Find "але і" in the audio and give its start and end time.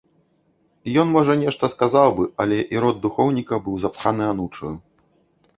2.45-2.81